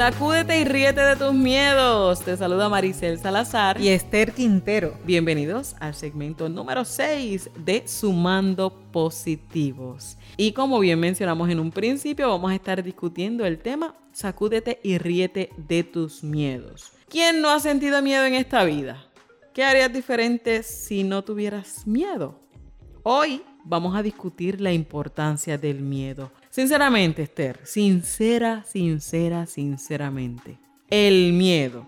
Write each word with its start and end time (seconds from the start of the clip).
Sacúdete 0.00 0.58
y 0.58 0.64
ríete 0.64 1.02
de 1.02 1.14
tus 1.14 1.34
miedos. 1.34 2.24
Te 2.24 2.34
saluda 2.34 2.70
Maricel 2.70 3.18
Salazar 3.18 3.78
y 3.78 3.88
Esther 3.88 4.32
Quintero. 4.32 4.94
Bienvenidos 5.04 5.76
al 5.78 5.94
segmento 5.94 6.48
número 6.48 6.86
6 6.86 7.50
de 7.54 7.86
Sumando 7.86 8.72
Positivos. 8.92 10.16
Y 10.38 10.52
como 10.52 10.80
bien 10.80 10.98
mencionamos 10.98 11.50
en 11.50 11.60
un 11.60 11.70
principio, 11.70 12.30
vamos 12.30 12.50
a 12.50 12.54
estar 12.54 12.82
discutiendo 12.82 13.44
el 13.44 13.58
tema 13.58 13.94
Sacúdete 14.10 14.80
y 14.82 14.96
ríete 14.96 15.50
de 15.58 15.84
tus 15.84 16.24
miedos. 16.24 16.92
¿Quién 17.10 17.42
no 17.42 17.50
ha 17.50 17.60
sentido 17.60 18.00
miedo 18.00 18.24
en 18.24 18.32
esta 18.32 18.64
vida? 18.64 19.04
¿Qué 19.52 19.64
harías 19.64 19.92
diferente 19.92 20.62
si 20.62 21.04
no 21.04 21.22
tuvieras 21.24 21.86
miedo? 21.86 22.40
Hoy 23.02 23.42
vamos 23.64 23.94
a 23.94 24.02
discutir 24.02 24.62
la 24.62 24.72
importancia 24.72 25.58
del 25.58 25.82
miedo. 25.82 26.32
Sinceramente, 26.50 27.22
Esther, 27.22 27.60
sincera, 27.62 28.64
sincera, 28.64 29.46
sinceramente. 29.46 30.58
El 30.88 31.32
miedo 31.32 31.86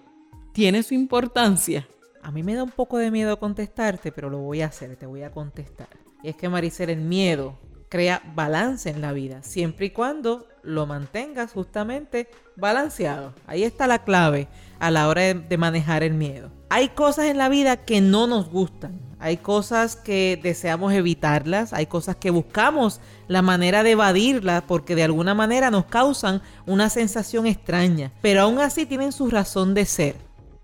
tiene 0.53 0.85
su 0.85 0.95
importancia. 0.95 1.89
A 2.23 2.31
mí 2.31 2.45
me 2.45 2.55
da 2.55 2.63
un 2.63 2.71
poco 2.71 2.99
de 2.99 3.11
miedo 3.11 3.41
contestarte, 3.41 4.13
pero 4.13 4.31
lo 4.31 4.39
voy 4.39 4.63
a 4.63 4.67
hacer, 4.67 4.95
te 4.95 5.07
voy 5.07 5.23
a 5.25 5.33
contestar. 5.33 5.89
Y 6.23 6.29
es 6.29 6.37
que 6.37 6.49
Maricel, 6.49 6.91
el 6.91 7.01
miedo 7.01 7.59
crea 7.89 8.23
balance 8.37 8.89
en 8.89 9.01
la 9.01 9.13
vida, 9.13 9.43
siempre 9.43 9.87
y 9.87 9.91
cuando 9.91 10.47
lo 10.63 10.87
mantengas 10.87 11.53
justamente 11.53 12.29
balanceado. 12.57 13.35
Ahí 13.47 13.65
está 13.65 13.87
la 13.87 14.05
clave 14.05 14.49
a 14.79 14.91
la 14.91 15.09
hora 15.09 15.35
de, 15.35 15.59
manejar 15.59 16.03
el 16.03 16.15
miedo. 16.15 16.51
Hay 16.69 16.91
cosas 16.91 17.27
en 17.27 17.39
la 17.39 17.49
vida 17.49 17.77
que 17.77 18.01
no 18.01 18.27
nos 18.27 18.49
gustan, 18.51 18.99
hay 19.19 19.37
cosas 19.37 19.95
que 19.95 20.41
deseamos 20.43 20.93
evitarlas, 20.93 21.73
hay 21.73 21.87
cosas 21.87 22.17
que 22.17 22.31
buscamos 22.31 23.01
la 23.29 23.43
manera 23.43 23.83
de 23.83 23.93
evadirlas 23.93 24.65
porque 24.67 24.95
de 24.95 25.05
alguna 25.05 25.35
manera 25.35 25.71
nos 25.71 25.85
causan 25.85 26.43
una 26.67 26.89
sensación 26.89 27.47
extraña, 27.47 28.11
pero 28.23 28.41
aún 28.41 28.59
así 28.59 28.87
tienen 28.87 29.13
su 29.13 29.29
razón 29.29 29.75
de 29.75 29.85
ser 29.85 30.17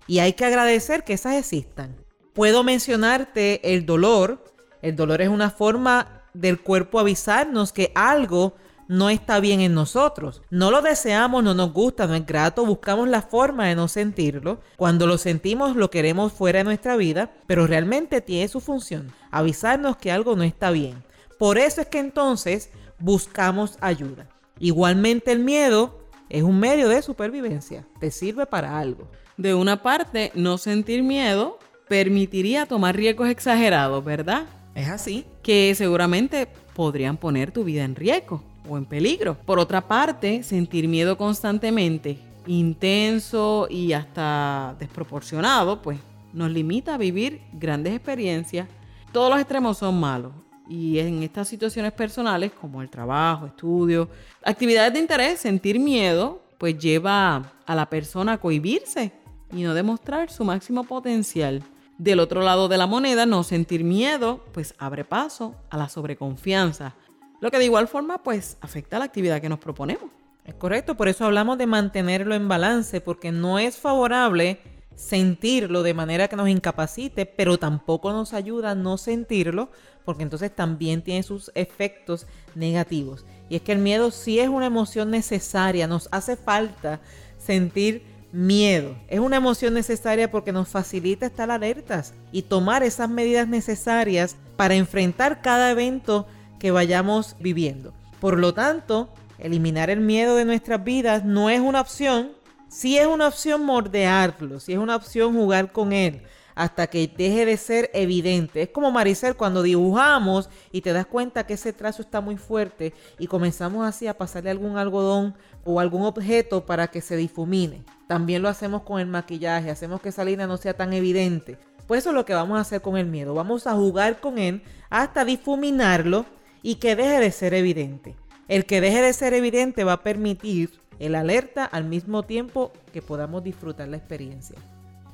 y 0.07 0.19
hay 0.19 0.33
que 0.33 0.45
agradecer 0.45 1.03
que 1.03 1.13
esas 1.13 1.35
existan. 1.35 1.95
Puedo 2.33 2.63
mencionarte 2.63 3.73
el 3.75 3.85
dolor, 3.85 4.43
el 4.81 4.95
dolor 4.95 5.21
es 5.21 5.29
una 5.29 5.51
forma 5.51 6.23
del 6.33 6.59
cuerpo 6.59 6.99
avisarnos 6.99 7.71
que 7.71 7.91
algo 7.93 8.55
no 8.89 9.11
está 9.11 9.39
bien 9.39 9.61
en 9.61 9.75
nosotros. 9.75 10.41
No 10.49 10.71
lo 10.71 10.81
deseamos, 10.81 11.43
no 11.43 11.53
nos 11.53 11.71
gusta, 11.71 12.07
no 12.07 12.15
es 12.15 12.25
grato, 12.25 12.65
buscamos 12.65 13.07
la 13.07 13.21
forma 13.21 13.67
de 13.67 13.75
no 13.75 13.87
sentirlo. 13.87 14.59
Cuando 14.77 15.05
lo 15.05 15.19
sentimos 15.19 15.75
lo 15.75 15.91
queremos 15.91 16.33
fuera 16.33 16.57
de 16.57 16.63
nuestra 16.63 16.97
vida, 16.97 17.31
pero 17.45 17.67
realmente 17.67 18.19
tiene 18.19 18.47
su 18.47 18.59
función, 18.59 19.13
avisarnos 19.29 19.95
que 19.95 20.11
algo 20.11 20.35
no 20.35 20.41
está 20.41 20.71
bien. 20.71 21.03
Por 21.37 21.59
eso 21.59 21.81
es 21.81 21.87
que 21.87 21.99
entonces 21.99 22.71
buscamos 22.97 23.77
ayuda. 23.79 24.27
Igualmente 24.57 25.31
el 25.31 25.39
miedo 25.39 25.99
es 26.27 26.41
un 26.41 26.59
medio 26.59 26.89
de 26.89 27.03
supervivencia, 27.03 27.85
te 27.99 28.09
sirve 28.09 28.47
para 28.47 28.79
algo. 28.79 29.07
De 29.37 29.53
una 29.53 29.83
parte, 29.83 30.31
no 30.33 30.57
sentir 30.57 31.03
miedo 31.03 31.59
permitiría 31.87 32.65
tomar 32.65 32.95
riesgos 32.95 33.29
exagerados, 33.29 34.03
¿verdad? 34.03 34.47
Es 34.73 34.89
así. 34.89 35.25
Que 35.43 35.73
seguramente 35.75 36.47
podrían 36.73 37.17
poner 37.17 37.51
tu 37.51 37.63
vida 37.63 37.83
en 37.83 37.95
riesgo 37.95 38.48
o 38.69 38.77
en 38.77 38.85
peligro. 38.85 39.35
Por 39.45 39.59
otra 39.59 39.81
parte, 39.81 40.43
sentir 40.43 40.87
miedo 40.87 41.17
constantemente, 41.17 42.19
intenso 42.47 43.67
y 43.69 43.93
hasta 43.93 44.75
desproporcionado, 44.79 45.81
pues 45.81 45.99
nos 46.33 46.51
limita 46.51 46.95
a 46.95 46.97
vivir 46.97 47.41
grandes 47.53 47.93
experiencias. 47.93 48.67
Todos 49.11 49.29
los 49.31 49.39
extremos 49.39 49.77
son 49.77 49.99
malos. 49.99 50.31
Y 50.67 50.99
en 50.99 51.23
estas 51.23 51.47
situaciones 51.47 51.91
personales, 51.93 52.51
como 52.51 52.81
el 52.81 52.89
trabajo, 52.89 53.47
estudio, 53.47 54.07
actividades 54.43 54.93
de 54.93 54.99
interés, 54.99 55.39
sentir 55.39 55.79
miedo, 55.79 56.43
pues 56.59 56.77
lleva 56.77 57.53
a 57.65 57.75
la 57.75 57.89
persona 57.89 58.33
a 58.33 58.37
cohibirse 58.37 59.11
y 59.51 59.63
no 59.63 59.73
demostrar 59.73 60.29
su 60.29 60.43
máximo 60.45 60.83
potencial. 60.83 61.63
Del 61.97 62.19
otro 62.19 62.41
lado 62.41 62.67
de 62.67 62.77
la 62.77 62.85
moneda, 62.85 63.25
no 63.25 63.43
sentir 63.43 63.83
miedo, 63.83 64.45
pues 64.53 64.75
abre 64.77 65.03
paso 65.03 65.55
a 65.69 65.77
la 65.77 65.89
sobreconfianza, 65.89 66.93
lo 67.41 67.51
que 67.51 67.57
de 67.57 67.65
igual 67.65 67.87
forma 67.87 68.23
pues 68.23 68.57
afecta 68.61 68.97
a 68.97 68.99
la 68.99 69.05
actividad 69.05 69.41
que 69.41 69.49
nos 69.49 69.59
proponemos. 69.59 70.09
Es 70.45 70.55
correcto, 70.55 70.95
por 70.97 71.07
eso 71.07 71.25
hablamos 71.25 71.57
de 71.57 71.67
mantenerlo 71.67 72.33
en 72.33 72.47
balance, 72.47 73.01
porque 73.01 73.31
no 73.31 73.59
es 73.59 73.77
favorable 73.77 74.59
sentirlo 74.95 75.83
de 75.83 75.93
manera 75.93 76.27
que 76.27 76.35
nos 76.35 76.49
incapacite, 76.49 77.25
pero 77.25 77.57
tampoco 77.57 78.11
nos 78.11 78.33
ayuda 78.33 78.71
a 78.71 78.75
no 78.75 78.97
sentirlo, 78.97 79.69
porque 80.03 80.23
entonces 80.23 80.53
también 80.53 81.03
tiene 81.03 81.23
sus 81.23 81.51
efectos 81.55 82.25
negativos. 82.55 83.25
Y 83.47 83.55
es 83.55 83.61
que 83.61 83.71
el 83.71 83.79
miedo 83.79 84.11
sí 84.11 84.39
es 84.39 84.49
una 84.49 84.65
emoción 84.65 85.11
necesaria, 85.11 85.87
nos 85.87 86.09
hace 86.11 86.35
falta 86.35 86.99
sentir 87.37 88.03
miedo. 88.31 88.95
Es 89.07 89.19
una 89.19 89.37
emoción 89.37 89.73
necesaria 89.73 90.29
porque 90.31 90.51
nos 90.51 90.67
facilita 90.67 91.27
estar 91.27 91.49
alertas 91.49 92.13
y 92.31 92.41
tomar 92.43 92.83
esas 92.83 93.09
medidas 93.09 93.47
necesarias 93.47 94.35
para 94.55 94.75
enfrentar 94.75 95.41
cada 95.41 95.71
evento 95.71 96.27
que 96.59 96.71
vayamos 96.71 97.35
viviendo. 97.39 97.93
Por 98.19 98.37
lo 98.37 98.53
tanto, 98.53 99.09
eliminar 99.37 99.89
el 99.89 100.01
miedo 100.01 100.35
de 100.35 100.45
nuestras 100.45 100.83
vidas 100.83 101.25
no 101.25 101.49
es 101.49 101.59
una 101.59 101.81
opción. 101.81 102.31
Sí 102.67 102.97
es 102.97 103.07
una 103.07 103.27
opción 103.27 103.65
mordearlo, 103.65 104.59
sí 104.59 104.73
es 104.73 104.77
una 104.77 104.95
opción 104.95 105.33
jugar 105.33 105.71
con 105.71 105.91
él 105.91 106.21
hasta 106.59 106.87
que 106.87 107.07
deje 107.07 107.45
de 107.45 107.55
ser 107.55 107.89
evidente. 107.93 108.61
Es 108.61 108.69
como 108.69 108.91
Maricel 108.91 109.37
cuando 109.37 109.63
dibujamos 109.63 110.49
y 110.73 110.81
te 110.81 110.91
das 110.91 111.05
cuenta 111.05 111.47
que 111.47 111.53
ese 111.53 111.71
trazo 111.71 112.01
está 112.01 112.19
muy 112.19 112.35
fuerte 112.35 112.93
y 113.17 113.27
comenzamos 113.27 113.87
así 113.87 114.07
a 114.07 114.17
pasarle 114.17 114.49
algún 114.49 114.77
algodón 114.77 115.35
o 115.63 115.79
algún 115.79 116.03
objeto 116.03 116.65
para 116.65 116.87
que 116.87 116.99
se 116.99 117.15
difumine. 117.15 117.85
También 118.07 118.41
lo 118.41 118.49
hacemos 118.49 118.81
con 118.81 118.99
el 118.99 119.07
maquillaje, 119.07 119.71
hacemos 119.71 120.01
que 120.01 120.09
esa 120.09 120.25
línea 120.25 120.47
no 120.47 120.57
sea 120.57 120.73
tan 120.73 120.91
evidente. 120.91 121.57
Pues 121.87 121.99
eso 121.99 122.09
es 122.09 122.15
lo 122.15 122.25
que 122.25 122.33
vamos 122.33 122.57
a 122.57 122.61
hacer 122.61 122.81
con 122.81 122.97
el 122.97 123.05
miedo. 123.05 123.33
Vamos 123.33 123.65
a 123.65 123.73
jugar 123.73 124.19
con 124.19 124.37
él 124.37 124.61
hasta 124.89 125.23
difuminarlo 125.23 126.25
y 126.61 126.75
que 126.75 126.95
deje 126.95 127.19
de 127.19 127.31
ser 127.31 127.53
evidente. 127.53 128.15
El 128.47 128.65
que 128.65 128.81
deje 128.81 129.01
de 129.01 129.13
ser 129.13 129.33
evidente 129.33 129.83
va 129.83 129.93
a 129.93 130.03
permitir 130.03 130.71
el 130.99 131.15
alerta 131.15 131.65
al 131.65 131.85
mismo 131.85 132.23
tiempo 132.23 132.71
que 132.91 133.01
podamos 133.01 133.43
disfrutar 133.43 133.87
la 133.87 133.97
experiencia. 133.97 134.57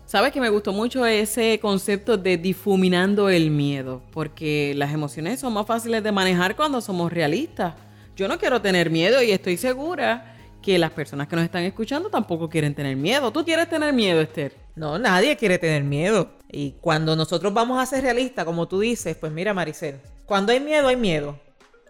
Sabes 0.05 0.31
que 0.31 0.39
me 0.39 0.49
gustó 0.49 0.71
mucho 0.71 1.05
ese 1.05 1.59
concepto 1.59 2.15
de 2.15 2.37
difuminando 2.37 3.27
el 3.29 3.49
miedo, 3.49 4.03
porque 4.11 4.73
las 4.75 4.93
emociones 4.93 5.39
son 5.39 5.53
más 5.53 5.65
fáciles 5.65 6.03
de 6.03 6.11
manejar 6.11 6.55
cuando 6.55 6.79
somos 6.79 7.11
realistas. 7.11 7.73
Yo 8.15 8.27
no 8.27 8.37
quiero 8.37 8.61
tener 8.61 8.89
miedo 8.89 9.21
y 9.21 9.31
estoy 9.31 9.57
segura 9.57 10.35
que 10.61 10.79
las 10.79 10.91
personas 10.91 11.27
que 11.27 11.35
nos 11.35 11.45
están 11.45 11.63
escuchando 11.63 12.09
tampoco 12.09 12.49
quieren 12.49 12.73
tener 12.73 12.95
miedo. 12.95 13.31
¿Tú 13.31 13.43
quieres 13.43 13.67
tener 13.67 13.93
miedo, 13.93 14.21
Esther? 14.21 14.55
No, 14.75 14.97
nadie 14.97 15.35
quiere 15.37 15.57
tener 15.57 15.83
miedo. 15.83 16.29
Y 16.51 16.75
cuando 16.81 17.15
nosotros 17.15 17.53
vamos 17.53 17.79
a 17.79 17.85
ser 17.85 18.03
realistas, 18.03 18.45
como 18.45 18.67
tú 18.67 18.79
dices, 18.79 19.17
pues 19.17 19.31
mira, 19.31 19.53
Maricel, 19.53 19.99
cuando 20.25 20.51
hay 20.51 20.59
miedo, 20.59 20.87
hay 20.87 20.95
miedo. 20.95 21.39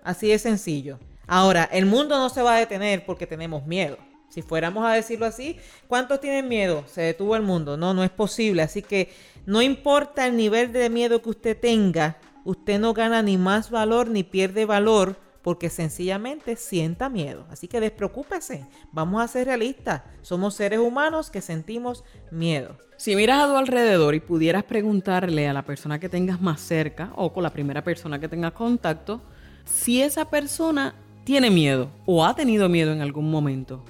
Así 0.04 0.28
de 0.28 0.40
sencillo. 0.40 1.00
Ahora, 1.28 1.64
el 1.72 1.86
mundo 1.86 2.18
no 2.18 2.30
se 2.30 2.42
va 2.42 2.56
a 2.56 2.60
detener 2.60 3.06
porque 3.06 3.26
tenemos 3.26 3.66
miedo. 3.66 3.98
Si 4.30 4.42
fuéramos 4.42 4.86
a 4.86 4.94
decirlo 4.94 5.26
así, 5.26 5.58
¿cuántos 5.88 6.20
tienen 6.20 6.48
miedo? 6.48 6.84
Se 6.88 7.02
detuvo 7.02 7.36
el 7.36 7.42
mundo. 7.42 7.78
No, 7.78 7.94
no 7.94 8.04
es 8.04 8.12
posible. 8.12 8.62
Así 8.62 8.82
que 8.82 9.14
no 9.46 9.62
importa 9.62 10.28
el 10.28 10.36
nivel 10.36 10.72
de 10.72 10.90
miedo 10.90 11.22
que 11.22 11.30
usted 11.30 11.60
tenga, 11.60 12.18
usted 12.44 12.80
no 12.80 12.94
gana 12.94 13.22
ni 13.22 13.38
más 13.38 13.70
valor 13.70 14.10
ni 14.10 14.24
pierde 14.24 14.66
valor 14.66 15.16
porque 15.46 15.70
sencillamente 15.70 16.56
sienta 16.56 17.08
miedo. 17.08 17.46
Así 17.52 17.68
que 17.68 17.80
despreocúpese. 17.80 18.66
Vamos 18.92 19.22
a 19.22 19.28
ser 19.28 19.46
realistas. 19.46 20.02
Somos 20.24 20.56
seres 20.56 20.80
humanos 20.80 21.30
que 21.30 21.40
sentimos 21.40 22.04
miedo. 22.32 22.80
Si 22.98 23.16
miras 23.16 23.44
a 23.44 23.48
tu 23.50 23.56
alrededor 23.56 24.16
y 24.16 24.22
pudieras 24.22 24.64
preguntarle 24.64 25.48
a 25.48 25.54
la 25.54 25.64
persona 25.64 26.00
que 26.00 26.10
tengas 26.10 26.42
más 26.42 26.62
cerca 26.62 27.12
o 27.16 27.32
con 27.32 27.44
la 27.44 27.52
primera 27.52 27.84
persona 27.84 28.18
que 28.18 28.28
tengas 28.28 28.54
contacto, 28.54 29.22
si 29.66 30.02
esa 30.02 30.32
persona 30.32 30.96
tiene 31.26 31.52
miedo 31.52 31.92
o 32.08 32.26
ha 32.26 32.36
tenido 32.36 32.68
miedo 32.68 32.92
en 32.92 33.02
algún 33.02 33.30
momento, 33.30 33.86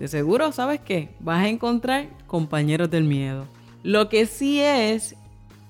de 0.00 0.08
seguro, 0.08 0.50
¿sabes 0.50 0.80
qué? 0.80 1.14
Vas 1.20 1.44
a 1.44 1.48
encontrar 1.48 2.08
compañeros 2.26 2.90
del 2.90 3.04
miedo. 3.04 3.46
Lo 3.84 4.08
que 4.08 4.26
sí 4.26 4.60
es 4.60 5.14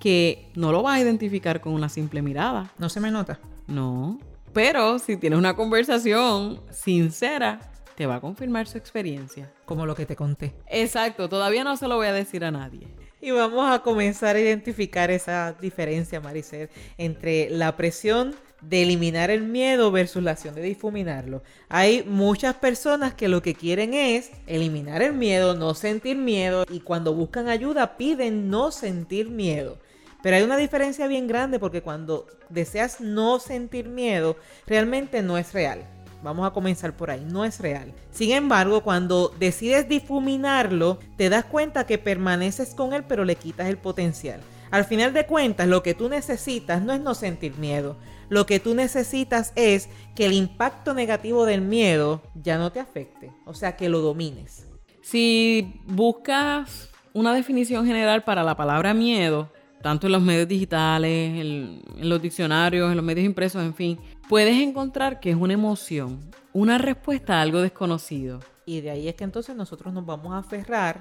que 0.00 0.50
no 0.54 0.72
lo 0.72 0.82
vas 0.82 0.96
a 0.96 1.02
identificar 1.02 1.60
con 1.60 1.74
una 1.74 1.90
simple 1.90 2.22
mirada. 2.22 2.70
No 2.78 2.88
se 2.88 2.98
me 2.98 3.10
nota. 3.10 3.40
No. 3.66 4.18
Pero 4.52 4.98
si 4.98 5.16
tienes 5.16 5.38
una 5.38 5.56
conversación 5.56 6.60
sincera, 6.70 7.72
te 7.94 8.06
va 8.06 8.16
a 8.16 8.20
confirmar 8.20 8.66
su 8.66 8.78
experiencia. 8.78 9.50
Como 9.64 9.86
lo 9.86 9.94
que 9.94 10.06
te 10.06 10.16
conté. 10.16 10.54
Exacto, 10.68 11.28
todavía 11.28 11.64
no 11.64 11.76
se 11.76 11.88
lo 11.88 11.96
voy 11.96 12.06
a 12.06 12.12
decir 12.12 12.44
a 12.44 12.50
nadie. 12.50 12.88
Y 13.20 13.30
vamos 13.30 13.70
a 13.70 13.78
comenzar 13.80 14.36
a 14.36 14.40
identificar 14.40 15.10
esa 15.10 15.52
diferencia, 15.52 16.20
Maricel, 16.20 16.68
entre 16.98 17.50
la 17.50 17.76
presión 17.76 18.34
de 18.60 18.82
eliminar 18.82 19.30
el 19.30 19.42
miedo 19.42 19.90
versus 19.90 20.22
la 20.22 20.32
acción 20.32 20.54
de 20.54 20.62
difuminarlo. 20.62 21.42
Hay 21.68 22.04
muchas 22.04 22.56
personas 22.56 23.14
que 23.14 23.28
lo 23.28 23.42
que 23.42 23.54
quieren 23.54 23.94
es 23.94 24.30
eliminar 24.46 25.02
el 25.02 25.12
miedo, 25.12 25.54
no 25.54 25.74
sentir 25.74 26.16
miedo 26.16 26.64
y 26.68 26.80
cuando 26.80 27.14
buscan 27.14 27.48
ayuda 27.48 27.96
piden 27.96 28.50
no 28.50 28.70
sentir 28.70 29.30
miedo. 29.30 29.78
Pero 30.22 30.36
hay 30.36 30.42
una 30.42 30.56
diferencia 30.56 31.06
bien 31.08 31.26
grande 31.26 31.58
porque 31.58 31.82
cuando 31.82 32.26
deseas 32.48 33.00
no 33.00 33.38
sentir 33.40 33.88
miedo, 33.88 34.36
realmente 34.66 35.22
no 35.22 35.36
es 35.36 35.52
real. 35.52 35.84
Vamos 36.22 36.46
a 36.46 36.52
comenzar 36.52 36.96
por 36.96 37.10
ahí, 37.10 37.26
no 37.28 37.44
es 37.44 37.58
real. 37.58 37.92
Sin 38.12 38.30
embargo, 38.30 38.82
cuando 38.82 39.34
decides 39.40 39.88
difuminarlo, 39.88 41.00
te 41.16 41.28
das 41.28 41.44
cuenta 41.44 41.84
que 41.84 41.98
permaneces 41.98 42.74
con 42.74 42.92
él 42.92 43.04
pero 43.08 43.24
le 43.24 43.34
quitas 43.34 43.68
el 43.68 43.76
potencial. 43.76 44.40
Al 44.70 44.84
final 44.84 45.12
de 45.12 45.26
cuentas, 45.26 45.66
lo 45.66 45.82
que 45.82 45.94
tú 45.94 46.08
necesitas 46.08 46.80
no 46.80 46.92
es 46.92 47.00
no 47.00 47.14
sentir 47.14 47.58
miedo. 47.58 47.96
Lo 48.28 48.46
que 48.46 48.60
tú 48.60 48.74
necesitas 48.74 49.52
es 49.56 49.88
que 50.14 50.24
el 50.24 50.32
impacto 50.32 50.94
negativo 50.94 51.44
del 51.44 51.60
miedo 51.60 52.22
ya 52.34 52.56
no 52.56 52.72
te 52.72 52.80
afecte, 52.80 53.32
o 53.44 53.52
sea, 53.52 53.76
que 53.76 53.90
lo 53.90 54.00
domines. 54.00 54.66
Si 55.02 55.82
buscas 55.84 56.88
una 57.12 57.34
definición 57.34 57.84
general 57.84 58.22
para 58.22 58.44
la 58.44 58.56
palabra 58.56 58.94
miedo, 58.94 59.50
tanto 59.82 60.06
en 60.06 60.12
los 60.12 60.22
medios 60.22 60.48
digitales, 60.48 61.40
en, 61.40 61.82
los 62.08 62.22
diccionarios, 62.22 62.90
en 62.90 62.96
los 62.96 63.04
medios 63.04 63.26
impresos, 63.26 63.62
en 63.62 63.74
fin, 63.74 63.98
puedes 64.28 64.56
encontrar 64.56 65.20
que 65.20 65.30
es 65.30 65.36
una 65.36 65.52
emoción, 65.52 66.20
una 66.52 66.78
respuesta 66.78 67.38
a 67.38 67.42
algo 67.42 67.60
desconocido. 67.60 68.40
Y 68.64 68.80
de 68.80 68.90
ahí 68.90 69.08
es 69.08 69.14
que 69.14 69.24
entonces 69.24 69.56
nosotros 69.56 69.92
nos 69.92 70.06
vamos 70.06 70.32
a 70.32 70.38
aferrar 70.38 71.00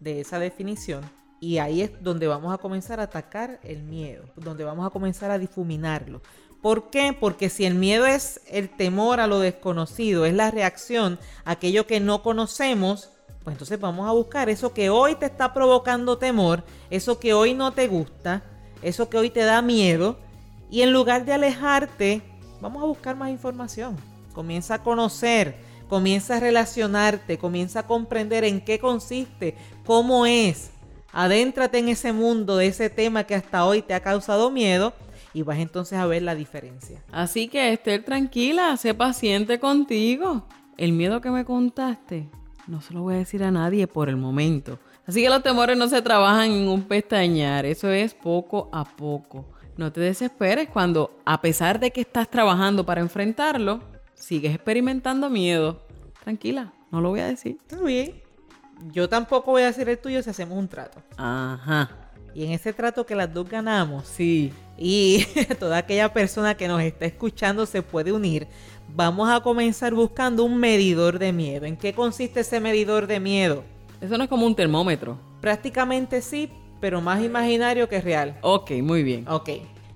de 0.00 0.20
esa 0.20 0.38
definición 0.38 1.02
y 1.40 1.58
ahí 1.58 1.82
es 1.82 2.02
donde 2.02 2.26
vamos 2.26 2.52
a 2.52 2.58
comenzar 2.58 3.00
a 3.00 3.04
atacar 3.04 3.60
el 3.62 3.82
miedo, 3.82 4.24
donde 4.36 4.64
vamos 4.64 4.86
a 4.86 4.90
comenzar 4.90 5.30
a 5.30 5.38
difuminarlo. 5.38 6.22
¿Por 6.62 6.90
qué? 6.90 7.16
Porque 7.18 7.48
si 7.48 7.64
el 7.64 7.74
miedo 7.74 8.06
es 8.06 8.40
el 8.48 8.68
temor 8.68 9.20
a 9.20 9.26
lo 9.26 9.38
desconocido, 9.38 10.24
es 10.24 10.34
la 10.34 10.50
reacción 10.50 11.18
a 11.44 11.52
aquello 11.52 11.86
que 11.86 12.00
no 12.00 12.22
conocemos, 12.22 13.10
pues 13.46 13.54
entonces 13.54 13.78
vamos 13.78 14.08
a 14.08 14.10
buscar 14.10 14.48
eso 14.48 14.74
que 14.74 14.90
hoy 14.90 15.14
te 15.14 15.26
está 15.26 15.54
provocando 15.54 16.18
temor, 16.18 16.64
eso 16.90 17.20
que 17.20 17.32
hoy 17.32 17.54
no 17.54 17.70
te 17.70 17.86
gusta, 17.86 18.42
eso 18.82 19.08
que 19.08 19.18
hoy 19.18 19.30
te 19.30 19.44
da 19.44 19.62
miedo. 19.62 20.18
Y 20.68 20.82
en 20.82 20.92
lugar 20.92 21.24
de 21.24 21.32
alejarte, 21.32 22.22
vamos 22.60 22.82
a 22.82 22.86
buscar 22.86 23.14
más 23.14 23.30
información. 23.30 23.96
Comienza 24.34 24.74
a 24.74 24.82
conocer, 24.82 25.58
comienza 25.88 26.38
a 26.38 26.40
relacionarte, 26.40 27.38
comienza 27.38 27.78
a 27.78 27.86
comprender 27.86 28.42
en 28.42 28.60
qué 28.60 28.80
consiste, 28.80 29.56
cómo 29.84 30.26
es. 30.26 30.72
Adéntrate 31.12 31.78
en 31.78 31.88
ese 31.88 32.12
mundo 32.12 32.56
de 32.56 32.66
ese 32.66 32.90
tema 32.90 33.22
que 33.22 33.36
hasta 33.36 33.64
hoy 33.64 33.80
te 33.80 33.94
ha 33.94 34.00
causado 34.00 34.50
miedo 34.50 34.92
y 35.32 35.42
vas 35.42 35.58
entonces 35.58 36.00
a 36.00 36.06
ver 36.06 36.22
la 36.22 36.34
diferencia. 36.34 37.00
Así 37.12 37.46
que 37.46 37.72
Esther, 37.72 38.02
tranquila, 38.02 38.76
sé 38.76 38.92
paciente 38.92 39.60
contigo. 39.60 40.48
El 40.76 40.94
miedo 40.94 41.20
que 41.20 41.30
me 41.30 41.44
contaste 41.44 42.28
no 42.66 42.80
se 42.80 42.94
lo 42.94 43.02
voy 43.02 43.14
a 43.14 43.18
decir 43.18 43.42
a 43.44 43.50
nadie 43.50 43.86
por 43.86 44.08
el 44.08 44.16
momento. 44.16 44.78
Así 45.06 45.22
que 45.22 45.30
los 45.30 45.42
temores 45.42 45.76
no 45.76 45.88
se 45.88 46.02
trabajan 46.02 46.50
en 46.50 46.68
un 46.68 46.82
pestañear, 46.82 47.64
eso 47.64 47.90
es 47.90 48.14
poco 48.14 48.68
a 48.72 48.84
poco. 48.84 49.46
No 49.76 49.92
te 49.92 50.00
desesperes 50.00 50.68
cuando, 50.68 51.20
a 51.24 51.40
pesar 51.40 51.78
de 51.78 51.90
que 51.90 52.00
estás 52.00 52.30
trabajando 52.30 52.84
para 52.84 53.00
enfrentarlo, 53.00 53.80
sigues 54.14 54.54
experimentando 54.54 55.30
miedo. 55.30 55.82
Tranquila, 56.24 56.72
no 56.90 57.00
lo 57.00 57.10
voy 57.10 57.20
a 57.20 57.26
decir. 57.26 57.58
Está 57.60 57.80
bien. 57.82 58.22
Yo 58.90 59.08
tampoco 59.08 59.52
voy 59.52 59.62
a 59.62 59.66
decir 59.66 59.88
el 59.88 59.98
tuyo 59.98 60.22
si 60.22 60.30
hacemos 60.30 60.58
un 60.58 60.68
trato. 60.68 61.02
Ajá. 61.16 61.90
Y 62.34 62.44
en 62.44 62.52
ese 62.52 62.72
trato 62.72 63.06
que 63.06 63.14
las 63.14 63.32
dos 63.32 63.48
ganamos, 63.48 64.06
sí. 64.06 64.52
Y 64.78 65.24
toda 65.58 65.78
aquella 65.78 66.12
persona 66.12 66.56
que 66.56 66.68
nos 66.68 66.82
está 66.82 67.06
escuchando 67.06 67.66
se 67.66 67.82
puede 67.82 68.12
unir 68.12 68.46
vamos 68.96 69.28
a 69.28 69.40
comenzar 69.40 69.94
buscando 69.94 70.44
un 70.44 70.56
medidor 70.58 71.18
de 71.18 71.32
miedo. 71.32 71.66
¿En 71.66 71.76
qué 71.76 71.92
consiste 71.92 72.40
ese 72.40 72.60
medidor 72.60 73.06
de 73.06 73.20
miedo? 73.20 73.64
Eso 74.00 74.16
no 74.16 74.24
es 74.24 74.30
como 74.30 74.46
un 74.46 74.54
termómetro. 74.54 75.18
Prácticamente 75.40 76.22
sí, 76.22 76.50
pero 76.80 77.00
más 77.00 77.22
imaginario 77.22 77.88
que 77.88 78.00
real. 78.00 78.38
Ok, 78.40 78.70
muy 78.82 79.02
bien. 79.02 79.28
Ok. 79.28 79.50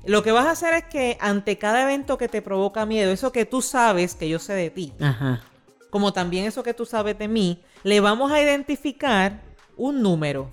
Lo 0.04 0.22
que 0.22 0.32
vas 0.32 0.46
a 0.46 0.52
hacer 0.52 0.74
es 0.74 0.84
que 0.84 1.18
ante 1.20 1.58
cada 1.58 1.82
evento 1.82 2.16
que 2.16 2.28
te 2.28 2.42
provoca 2.42 2.86
miedo, 2.86 3.12
eso 3.12 3.32
que 3.32 3.44
tú 3.44 3.60
sabes 3.60 4.14
que 4.14 4.28
yo 4.28 4.38
sé 4.38 4.54
de 4.54 4.70
ti, 4.70 4.92
Ajá. 4.98 5.42
como 5.90 6.12
también 6.12 6.46
eso 6.46 6.62
que 6.62 6.72
tú 6.72 6.86
sabes 6.86 7.18
de 7.18 7.28
mí, 7.28 7.62
le 7.82 8.00
vamos 8.00 8.32
a 8.32 8.40
identificar 8.40 9.42
un 9.76 10.00
número, 10.02 10.50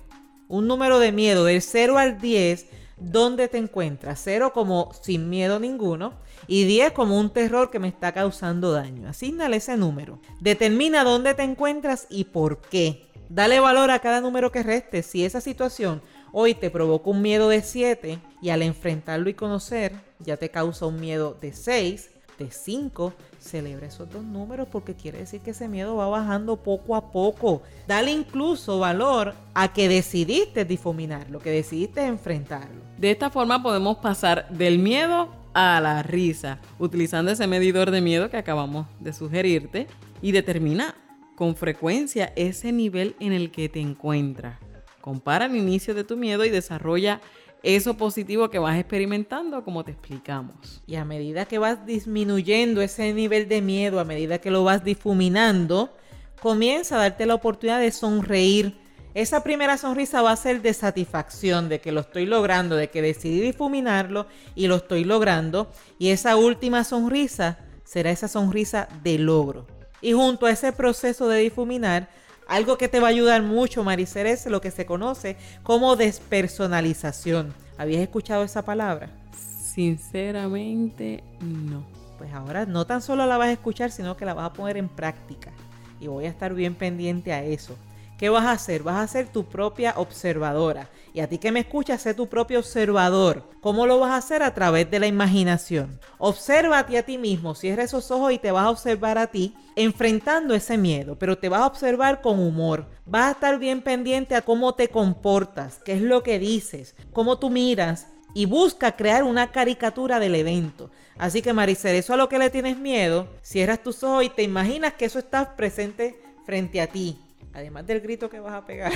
un 0.48 0.66
número 0.66 0.98
de 0.98 1.12
miedo 1.12 1.44
del 1.46 1.62
0 1.62 1.96
al 1.96 2.20
10, 2.20 2.66
¿dónde 3.00 3.48
te 3.48 3.58
encuentras? 3.58 4.20
0 4.24 4.52
como 4.52 4.92
sin 5.00 5.28
miedo 5.30 5.58
ninguno 5.58 6.14
y 6.46 6.64
10 6.64 6.92
como 6.92 7.18
un 7.18 7.30
terror 7.30 7.70
que 7.70 7.78
me 7.78 7.88
está 7.88 8.12
causando 8.12 8.72
daño. 8.72 9.08
Asígnale 9.08 9.56
ese 9.56 9.76
número. 9.76 10.20
Determina 10.40 11.04
dónde 11.04 11.34
te 11.34 11.42
encuentras 11.42 12.06
y 12.08 12.24
por 12.24 12.58
qué. 12.60 13.06
Dale 13.28 13.60
valor 13.60 13.90
a 13.90 13.98
cada 13.98 14.20
número 14.20 14.50
que 14.50 14.62
reste. 14.62 15.02
Si 15.02 15.24
esa 15.24 15.40
situación 15.40 16.00
hoy 16.32 16.54
te 16.54 16.70
provoca 16.70 17.10
un 17.10 17.22
miedo 17.22 17.48
de 17.48 17.62
7 17.62 18.18
y 18.40 18.50
al 18.50 18.62
enfrentarlo 18.62 19.28
y 19.28 19.34
conocer 19.34 19.92
ya 20.20 20.36
te 20.36 20.50
causa 20.50 20.86
un 20.86 21.00
miedo 21.00 21.36
de 21.40 21.52
6, 21.52 22.10
de 22.38 22.50
5, 22.50 23.12
celebra 23.38 23.86
esos 23.86 24.08
dos 24.08 24.24
números 24.24 24.68
porque 24.70 24.94
quiere 24.94 25.18
decir 25.18 25.40
que 25.40 25.50
ese 25.50 25.68
miedo 25.68 25.96
va 25.96 26.08
bajando 26.08 26.56
poco 26.56 26.94
a 26.94 27.10
poco. 27.10 27.62
Dale 27.86 28.12
incluso 28.12 28.78
valor 28.78 29.34
a 29.54 29.72
que 29.72 29.88
decidiste 29.88 30.64
difuminarlo, 30.64 31.40
que 31.40 31.50
decidiste 31.50 32.04
enfrentarlo. 32.06 32.82
De 32.96 33.10
esta 33.10 33.30
forma 33.30 33.62
podemos 33.62 33.98
pasar 33.98 34.48
del 34.50 34.78
miedo 34.78 35.28
a 35.52 35.80
la 35.80 36.02
risa, 36.02 36.60
utilizando 36.78 37.30
ese 37.30 37.46
medidor 37.46 37.90
de 37.90 38.00
miedo 38.00 38.30
que 38.30 38.36
acabamos 38.36 38.86
de 39.00 39.12
sugerirte 39.12 39.86
y 40.22 40.32
determina 40.32 40.94
con 41.34 41.56
frecuencia 41.56 42.32
ese 42.36 42.72
nivel 42.72 43.16
en 43.20 43.32
el 43.32 43.50
que 43.50 43.68
te 43.68 43.80
encuentras. 43.80 44.58
Compara 45.00 45.46
el 45.46 45.56
inicio 45.56 45.94
de 45.94 46.04
tu 46.04 46.16
miedo 46.16 46.44
y 46.44 46.50
desarrolla 46.50 47.20
eso 47.62 47.96
positivo 47.96 48.50
que 48.50 48.58
vas 48.58 48.78
experimentando 48.78 49.64
como 49.64 49.84
te 49.84 49.92
explicamos. 49.92 50.82
Y 50.86 50.96
a 50.96 51.04
medida 51.04 51.44
que 51.44 51.58
vas 51.58 51.84
disminuyendo 51.84 52.82
ese 52.82 53.12
nivel 53.12 53.48
de 53.48 53.62
miedo, 53.62 54.00
a 54.00 54.04
medida 54.04 54.38
que 54.38 54.50
lo 54.50 54.64
vas 54.64 54.84
difuminando, 54.84 55.96
comienza 56.40 56.96
a 56.96 57.00
darte 57.00 57.26
la 57.26 57.34
oportunidad 57.34 57.80
de 57.80 57.90
sonreír 57.90 58.74
esa 59.14 59.42
primera 59.42 59.76
sonrisa 59.78 60.22
va 60.22 60.30
a 60.30 60.36
ser 60.36 60.62
de 60.62 60.72
satisfacción, 60.72 61.68
de 61.68 61.80
que 61.80 61.90
lo 61.90 62.02
estoy 62.02 62.24
logrando, 62.24 62.76
de 62.76 62.88
que 62.88 63.02
decidí 63.02 63.40
difuminarlo 63.40 64.26
y 64.54 64.68
lo 64.68 64.76
estoy 64.76 65.02
logrando. 65.02 65.72
Y 65.98 66.10
esa 66.10 66.36
última 66.36 66.84
sonrisa 66.84 67.58
será 67.82 68.12
esa 68.12 68.28
sonrisa 68.28 68.88
de 69.02 69.18
logro. 69.18 69.66
Y 70.00 70.12
junto 70.12 70.46
a 70.46 70.52
ese 70.52 70.72
proceso 70.72 71.28
de 71.28 71.40
difuminar, 71.40 72.08
algo 72.48 72.78
que 72.78 72.88
te 72.88 72.98
va 72.98 73.08
a 73.08 73.10
ayudar 73.10 73.42
mucho, 73.42 73.84
Maricer, 73.84 74.26
es 74.26 74.46
lo 74.46 74.60
que 74.60 74.70
se 74.70 74.86
conoce 74.86 75.36
como 75.62 75.94
despersonalización. 75.96 77.54
¿Habías 77.76 78.02
escuchado 78.02 78.42
esa 78.42 78.62
palabra? 78.62 79.10
Sinceramente, 79.32 81.22
no. 81.40 81.84
Pues 82.16 82.32
ahora 82.32 82.66
no 82.66 82.84
tan 82.84 83.00
solo 83.00 83.26
la 83.26 83.36
vas 83.36 83.48
a 83.48 83.52
escuchar, 83.52 83.92
sino 83.92 84.16
que 84.16 84.24
la 84.24 84.34
vas 84.34 84.46
a 84.46 84.52
poner 84.52 84.76
en 84.76 84.88
práctica. 84.88 85.52
Y 86.00 86.08
voy 86.08 86.24
a 86.24 86.30
estar 86.30 86.54
bien 86.54 86.74
pendiente 86.74 87.32
a 87.32 87.44
eso. 87.44 87.76
¿Qué 88.18 88.30
vas 88.30 88.46
a 88.46 88.52
hacer? 88.52 88.82
Vas 88.82 88.96
a 88.96 89.06
ser 89.06 89.28
tu 89.28 89.44
propia 89.44 89.94
observadora. 89.96 90.90
Y 91.14 91.20
a 91.20 91.28
ti 91.28 91.38
que 91.38 91.52
me 91.52 91.60
escuchas, 91.60 92.02
sé 92.02 92.14
tu 92.14 92.26
propio 92.26 92.58
observador. 92.58 93.44
¿Cómo 93.60 93.86
lo 93.86 94.00
vas 94.00 94.10
a 94.10 94.16
hacer? 94.16 94.42
A 94.42 94.54
través 94.54 94.90
de 94.90 94.98
la 94.98 95.06
imaginación. 95.06 96.00
Obsérvate 96.18 96.98
a 96.98 97.04
ti 97.04 97.16
mismo, 97.16 97.54
cierra 97.54 97.84
esos 97.84 98.10
ojos 98.10 98.32
y 98.32 98.38
te 98.38 98.50
vas 98.50 98.64
a 98.64 98.70
observar 98.70 99.18
a 99.18 99.28
ti 99.28 99.54
enfrentando 99.76 100.52
ese 100.54 100.76
miedo, 100.76 101.16
pero 101.16 101.38
te 101.38 101.48
vas 101.48 101.60
a 101.60 101.66
observar 101.68 102.20
con 102.20 102.40
humor. 102.40 102.86
Vas 103.06 103.26
a 103.26 103.30
estar 103.30 103.56
bien 103.60 103.82
pendiente 103.82 104.34
a 104.34 104.42
cómo 104.42 104.74
te 104.74 104.88
comportas, 104.88 105.78
qué 105.84 105.92
es 105.92 106.02
lo 106.02 106.24
que 106.24 106.40
dices, 106.40 106.96
cómo 107.12 107.38
tú 107.38 107.50
miras 107.50 108.08
y 108.34 108.46
busca 108.46 108.96
crear 108.96 109.22
una 109.22 109.52
caricatura 109.52 110.18
del 110.18 110.34
evento. 110.34 110.90
Así 111.18 111.40
que 111.40 111.52
Maricel, 111.52 111.94
eso 111.94 112.14
a 112.14 112.16
lo 112.16 112.28
que 112.28 112.40
le 112.40 112.50
tienes 112.50 112.78
miedo, 112.78 113.28
cierras 113.42 113.80
tus 113.80 114.02
ojos 114.02 114.24
y 114.24 114.28
te 114.28 114.42
imaginas 114.42 114.94
que 114.94 115.04
eso 115.04 115.20
está 115.20 115.54
presente 115.54 116.20
frente 116.44 116.80
a 116.80 116.88
ti 116.88 117.16
además 117.54 117.86
del 117.86 118.00
grito 118.00 118.28
que 118.28 118.40
vas 118.40 118.54
a 118.54 118.64
pegar, 118.64 118.92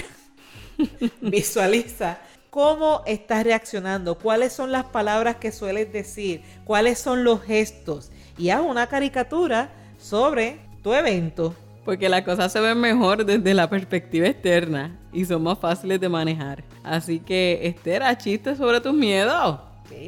visualiza 1.21 2.19
cómo 2.51 3.03
estás 3.07 3.45
reaccionando, 3.45 4.19
cuáles 4.19 4.53
son 4.53 4.73
las 4.73 4.85
palabras 4.85 5.37
que 5.37 5.53
sueles 5.53 5.93
decir, 5.93 6.43
cuáles 6.65 6.99
son 6.99 7.25
los 7.25 7.43
gestos 7.43 8.11
y 8.37 8.51
haz 8.51 8.61
una 8.61 8.87
caricatura 8.87 9.71
sobre 9.99 10.61
tu 10.83 10.93
evento. 10.93 11.55
Porque 11.85 12.09
las 12.09 12.23
cosas 12.23 12.53
se 12.53 12.61
ven 12.61 12.79
mejor 12.79 13.25
desde 13.25 13.55
la 13.55 13.69
perspectiva 13.69 14.29
externa 14.29 14.99
y 15.13 15.25
son 15.25 15.43
más 15.43 15.59
fáciles 15.59 16.01
de 16.01 16.09
manejar. 16.09 16.63
Así 16.85 17.19
que, 17.19 17.61
Esther, 17.63 18.03
chistes 18.19 18.59
sobre 18.59 18.81
tus 18.81 18.95
miedos 18.95 19.59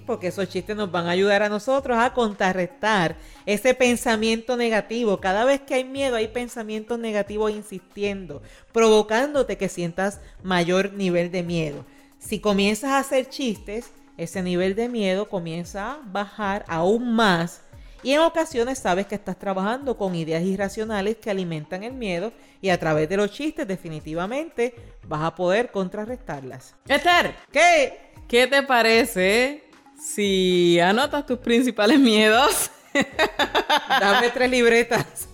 porque 0.06 0.28
esos 0.28 0.48
chistes 0.48 0.76
nos 0.76 0.90
van 0.90 1.06
a 1.06 1.10
ayudar 1.10 1.42
a 1.42 1.48
nosotros 1.48 1.98
a 1.98 2.12
contrarrestar 2.12 3.16
ese 3.46 3.74
pensamiento 3.74 4.56
negativo. 4.56 5.20
Cada 5.20 5.44
vez 5.44 5.60
que 5.60 5.74
hay 5.74 5.84
miedo 5.84 6.16
hay 6.16 6.28
pensamientos 6.28 6.98
negativos 6.98 7.52
insistiendo, 7.52 8.42
provocándote 8.72 9.56
que 9.56 9.68
sientas 9.68 10.20
mayor 10.42 10.92
nivel 10.92 11.30
de 11.30 11.42
miedo. 11.42 11.84
Si 12.18 12.40
comienzas 12.40 12.90
a 12.90 12.98
hacer 12.98 13.28
chistes, 13.28 13.90
ese 14.16 14.42
nivel 14.42 14.74
de 14.74 14.88
miedo 14.88 15.28
comienza 15.28 15.92
a 15.92 16.00
bajar 16.04 16.64
aún 16.68 17.14
más 17.14 17.62
y 18.04 18.12
en 18.12 18.20
ocasiones 18.20 18.78
sabes 18.78 19.06
que 19.06 19.14
estás 19.14 19.38
trabajando 19.38 19.96
con 19.96 20.14
ideas 20.14 20.42
irracionales 20.42 21.16
que 21.16 21.30
alimentan 21.30 21.82
el 21.82 21.94
miedo 21.94 22.34
y 22.60 22.68
a 22.68 22.78
través 22.78 23.08
de 23.08 23.16
los 23.16 23.32
chistes 23.32 23.66
definitivamente 23.66 24.74
vas 25.08 25.22
a 25.22 25.34
poder 25.34 25.70
contrarrestarlas. 25.70 26.74
Esther, 26.86 27.34
¿qué? 27.50 28.12
¿Qué 28.28 28.46
te 28.46 28.62
parece 28.62 29.63
si 30.04 30.78
anotas 30.80 31.24
tus 31.26 31.38
principales 31.38 31.98
miedos 31.98 32.70
Dame 33.88 34.30
tres 34.30 34.50
libretas. 34.50 35.28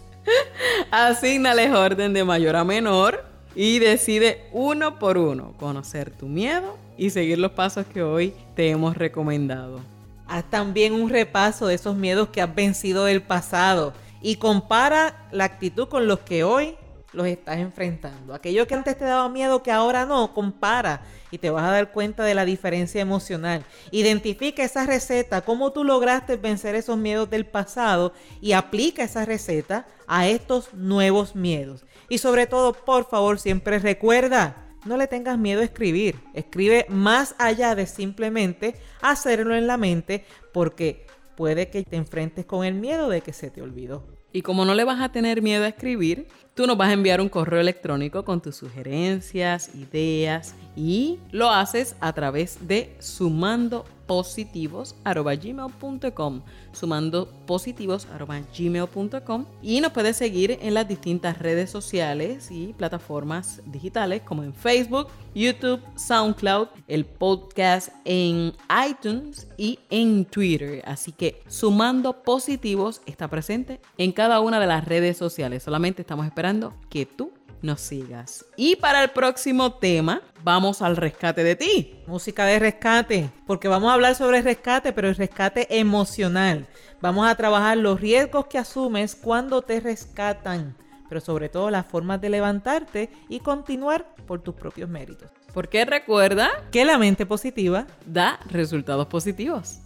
Asignales 0.90 1.70
orden 1.72 2.12
de 2.12 2.24
mayor 2.24 2.56
a 2.56 2.64
menor 2.64 3.24
y 3.54 3.78
decide 3.78 4.48
uno 4.52 4.98
por 4.98 5.18
uno 5.18 5.54
conocer 5.58 6.10
tu 6.10 6.26
miedo 6.26 6.78
y 6.96 7.10
seguir 7.10 7.38
los 7.38 7.52
pasos 7.52 7.86
que 7.86 8.02
hoy 8.02 8.34
te 8.54 8.70
hemos 8.70 8.96
recomendado. 8.96 9.80
Haz 10.26 10.44
también 10.44 10.92
un 10.92 11.10
repaso 11.10 11.66
de 11.66 11.74
esos 11.74 11.96
miedos 11.96 12.28
que 12.28 12.40
has 12.40 12.54
vencido 12.54 13.04
del 13.04 13.22
pasado 13.22 13.92
y 14.22 14.36
compara 14.36 15.28
la 15.32 15.44
actitud 15.44 15.88
con 15.88 16.06
los 16.06 16.20
que 16.20 16.44
hoy 16.44 16.76
los 17.12 17.26
estás 17.26 17.58
enfrentando. 17.58 18.34
Aquello 18.34 18.66
que 18.66 18.74
antes 18.74 18.96
te 18.96 19.04
daba 19.04 19.28
miedo 19.28 19.62
que 19.62 19.72
ahora 19.72 20.06
no, 20.06 20.32
compara 20.32 21.02
y 21.30 21.38
te 21.38 21.50
vas 21.50 21.64
a 21.64 21.72
dar 21.72 21.92
cuenta 21.92 22.24
de 22.24 22.34
la 22.34 22.44
diferencia 22.44 23.00
emocional. 23.00 23.64
Identifica 23.90 24.62
esa 24.62 24.86
receta, 24.86 25.42
cómo 25.42 25.72
tú 25.72 25.84
lograste 25.84 26.36
vencer 26.36 26.74
esos 26.74 26.96
miedos 26.96 27.30
del 27.30 27.46
pasado 27.46 28.12
y 28.40 28.52
aplica 28.52 29.02
esa 29.02 29.24
receta 29.24 29.86
a 30.06 30.28
estos 30.28 30.74
nuevos 30.74 31.34
miedos. 31.34 31.84
Y 32.08 32.18
sobre 32.18 32.46
todo, 32.46 32.72
por 32.72 33.08
favor, 33.08 33.38
siempre 33.38 33.78
recuerda, 33.78 34.66
no 34.84 34.96
le 34.96 35.06
tengas 35.06 35.38
miedo 35.38 35.60
a 35.60 35.64
escribir. 35.64 36.20
Escribe 36.34 36.86
más 36.88 37.34
allá 37.38 37.74
de 37.74 37.86
simplemente 37.86 38.74
hacerlo 39.00 39.54
en 39.54 39.66
la 39.66 39.76
mente 39.76 40.24
porque 40.52 41.06
puede 41.36 41.70
que 41.70 41.84
te 41.84 41.96
enfrentes 41.96 42.44
con 42.46 42.64
el 42.64 42.74
miedo 42.74 43.08
de 43.08 43.20
que 43.20 43.32
se 43.32 43.50
te 43.50 43.62
olvidó. 43.62 44.06
Y 44.32 44.42
como 44.42 44.64
no 44.64 44.74
le 44.74 44.84
vas 44.84 45.00
a 45.00 45.10
tener 45.10 45.42
miedo 45.42 45.64
a 45.64 45.68
escribir, 45.68 46.28
tú 46.54 46.66
nos 46.66 46.76
vas 46.76 46.90
a 46.90 46.94
enviar 46.94 47.20
un 47.20 47.28
correo 47.28 47.60
electrónico 47.60 48.24
con 48.24 48.40
tus 48.40 48.56
sugerencias, 48.56 49.72
ideas 49.74 50.54
y 50.76 51.18
lo 51.30 51.50
haces 51.50 51.94
a 52.00 52.12
través 52.12 52.66
de 52.66 52.96
sumando 53.00 53.84
positivos.gmail.com 54.06 56.42
sumando 56.72 57.28
positivos.gmail.com 57.46 59.46
y 59.62 59.80
nos 59.80 59.92
puedes 59.92 60.16
seguir 60.16 60.58
en 60.62 60.74
las 60.74 60.88
distintas 60.88 61.38
redes 61.38 61.70
sociales 61.70 62.50
y 62.50 62.72
plataformas 62.74 63.62
digitales 63.66 64.22
como 64.22 64.42
en 64.42 64.54
Facebook, 64.54 65.08
YouTube, 65.34 65.80
SoundCloud, 65.96 66.68
el 66.88 67.04
podcast 67.04 67.90
en 68.04 68.52
iTunes 68.88 69.46
y 69.56 69.78
en 69.90 70.24
Twitter. 70.24 70.82
Así 70.86 71.12
que 71.12 71.42
sumando 71.48 72.22
positivos 72.22 73.02
está 73.06 73.28
presente 73.28 73.80
en 73.98 74.12
cada 74.12 74.40
una 74.40 74.60
de 74.60 74.66
las 74.66 74.84
redes 74.84 75.16
sociales. 75.16 75.62
Solamente 75.62 76.02
estamos 76.02 76.26
esperando 76.40 76.72
que 76.88 77.04
tú 77.04 77.32
nos 77.60 77.82
sigas. 77.82 78.46
Y 78.56 78.76
para 78.76 79.02
el 79.04 79.10
próximo 79.10 79.74
tema, 79.74 80.22
vamos 80.42 80.80
al 80.80 80.96
rescate 80.96 81.44
de 81.44 81.54
ti. 81.54 82.00
Música 82.06 82.46
de 82.46 82.58
rescate, 82.58 83.30
porque 83.46 83.68
vamos 83.68 83.90
a 83.90 83.92
hablar 83.92 84.14
sobre 84.14 84.38
el 84.38 84.44
rescate, 84.44 84.94
pero 84.94 85.08
el 85.08 85.16
rescate 85.16 85.66
emocional. 85.78 86.66
Vamos 87.02 87.28
a 87.28 87.34
trabajar 87.34 87.76
los 87.76 88.00
riesgos 88.00 88.46
que 88.46 88.56
asumes 88.56 89.14
cuando 89.14 89.60
te 89.60 89.80
rescatan, 89.80 90.74
pero 91.10 91.20
sobre 91.20 91.50
todo 91.50 91.70
las 91.70 91.84
formas 91.84 92.22
de 92.22 92.30
levantarte 92.30 93.10
y 93.28 93.40
continuar 93.40 94.14
por 94.26 94.40
tus 94.40 94.54
propios 94.54 94.88
méritos. 94.88 95.30
Porque 95.52 95.84
recuerda 95.84 96.48
que 96.72 96.86
la 96.86 96.96
mente 96.96 97.26
positiva 97.26 97.86
da 98.06 98.40
resultados 98.48 99.08
positivos. 99.08 99.80